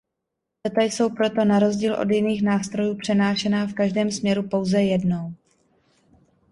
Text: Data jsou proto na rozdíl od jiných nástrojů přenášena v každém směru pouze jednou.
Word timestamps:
Data 0.67 0.81
jsou 0.83 1.09
proto 1.15 1.45
na 1.45 1.59
rozdíl 1.59 1.93
od 2.01 2.09
jiných 2.11 2.41
nástrojů 2.43 2.95
přenášena 2.95 3.67
v 3.67 3.73
každém 3.73 4.11
směru 4.11 4.47
pouze 4.49 4.81
jednou. 4.81 5.33